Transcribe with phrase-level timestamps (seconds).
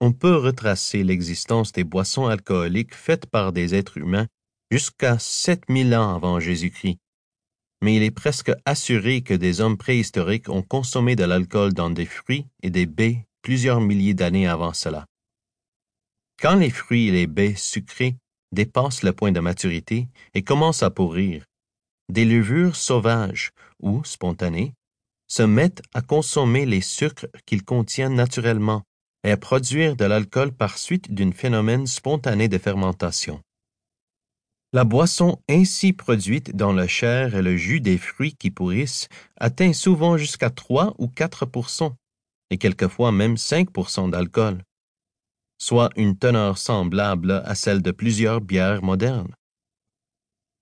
[0.00, 4.26] on peut retracer l'existence des boissons alcooliques faites par des êtres humains
[4.70, 6.98] jusqu'à 7000 ans avant Jésus-Christ.
[7.82, 12.06] Mais il est presque assuré que des hommes préhistoriques ont consommé de l'alcool dans des
[12.06, 15.06] fruits et des baies plusieurs milliers d'années avant cela.
[16.40, 18.16] Quand les fruits et les baies sucrées
[18.52, 21.44] dépassent le point de maturité et commencent à pourrir,
[22.08, 23.50] des levures sauvages
[23.80, 24.74] ou spontanées
[25.28, 28.82] se mettent à consommer les sucres qu'ils contiennent naturellement
[29.34, 33.40] produire de l'alcool par suite d'un phénomène spontané de fermentation.
[34.72, 39.72] La boisson ainsi produite dans la chair et le jus des fruits qui pourrissent atteint
[39.72, 41.92] souvent jusqu'à 3 ou 4%
[42.50, 44.62] et quelquefois même 5% d'alcool,
[45.58, 49.34] soit une teneur semblable à celle de plusieurs bières modernes.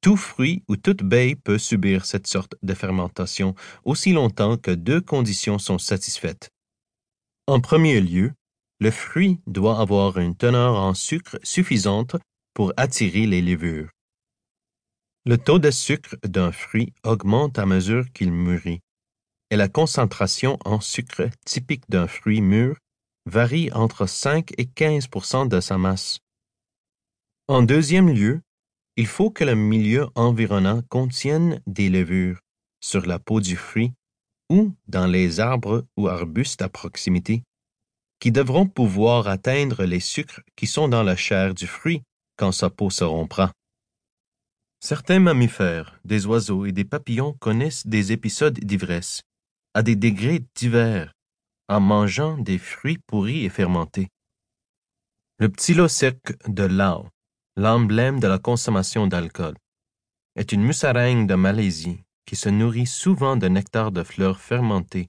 [0.00, 3.54] Tout fruit ou toute baie peut subir cette sorte de fermentation
[3.84, 6.50] aussi longtemps que deux conditions sont satisfaites.
[7.46, 8.32] En premier lieu,
[8.80, 12.16] le fruit doit avoir une teneur en sucre suffisante
[12.54, 13.90] pour attirer les levures.
[15.26, 18.80] Le taux de sucre d'un fruit augmente à mesure qu'il mûrit,
[19.50, 22.76] et la concentration en sucre typique d'un fruit mûr
[23.26, 26.18] varie entre 5 et 15% de sa masse.
[27.48, 28.40] En deuxième lieu,
[28.96, 32.38] il faut que le milieu environnant contienne des levures
[32.80, 33.92] sur la peau du fruit
[34.50, 37.42] ou dans les arbres ou arbustes à proximité,
[38.20, 42.02] qui devront pouvoir atteindre les sucres qui sont dans la chair du fruit
[42.36, 43.52] quand sa peau se rompra.
[44.80, 49.22] Certains mammifères, des oiseaux et des papillons connaissent des épisodes d'ivresse,
[49.72, 51.12] à des degrés divers,
[51.68, 54.08] en mangeant des fruits pourris et fermentés.
[55.38, 55.50] Le
[55.88, 57.08] sec de Lao
[57.56, 59.54] l'emblème de la consommation d'alcool,
[60.34, 65.08] est une musaraigne de Malaisie qui se nourrit souvent de nectar de fleurs fermentées,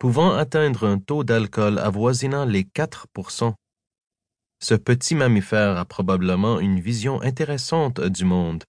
[0.00, 3.54] pouvant atteindre un taux d'alcool avoisinant les 4%
[4.60, 8.64] Ce petit mammifère a probablement une vision intéressante du monde.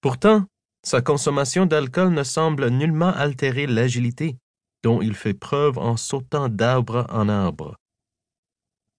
[0.00, 0.46] Pourtant,
[0.82, 4.38] sa consommation d'alcool ne semble nullement altérer l'agilité
[4.82, 7.76] dont il fait preuve en sautant d'arbre en arbre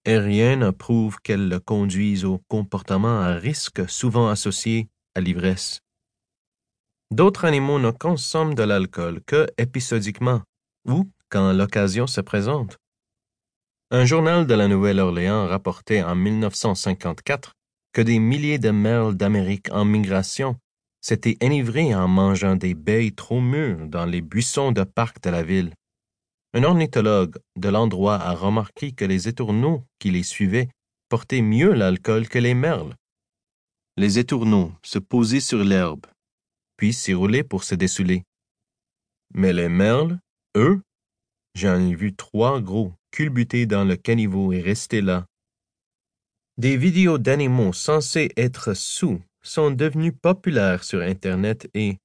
[0.08, 5.80] et rien ne prouve qu'elle le conduise au comportement à risque souvent associé à l'ivresse.
[7.10, 10.40] D'autres animaux ne consomment de l'alcool que épisodiquement
[10.88, 12.78] ou quand l'occasion se présente.
[13.90, 17.52] Un journal de la Nouvelle-Orléans rapportait en 1954
[17.92, 20.56] que des milliers de merles d'Amérique en migration
[21.00, 25.42] s'étaient enivrés en mangeant des baies trop mûres dans les buissons de parc de la
[25.42, 25.72] ville.
[26.54, 30.68] Un ornithologue de l'endroit a remarqué que les étourneaux qui les suivaient
[31.08, 32.94] portaient mieux l'alcool que les merles.
[33.96, 36.06] Les étourneaux se posaient sur l'herbe,
[36.76, 38.22] puis s'y roulaient pour se dessouler.
[39.34, 40.18] Mais les merles,
[41.54, 45.26] j'en ai vu trois gros culbuter dans le caniveau et rester là.
[46.56, 51.96] Des vidéos d'animaux censés être sous sont devenues populaires sur Internet et,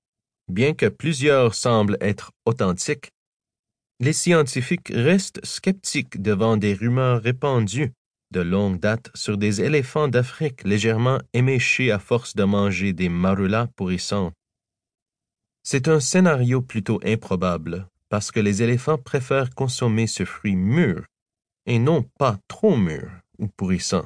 [0.47, 3.09] bien que plusieurs semblent être authentiques,
[3.99, 7.93] les scientifiques restent sceptiques devant des rumeurs répandues
[8.31, 13.67] de longue date sur des éléphants d'Afrique légèrement éméchés à force de manger des marulas
[13.75, 14.31] pourrissants.
[15.63, 21.07] C'est un scénario plutôt improbable, parce que les éléphants préfèrent consommer ce fruit mûr,
[21.65, 23.09] et non pas trop mûr
[23.39, 24.05] ou pourrissant.